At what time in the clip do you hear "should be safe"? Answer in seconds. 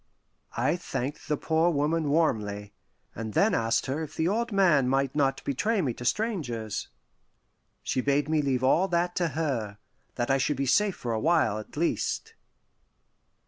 10.39-10.95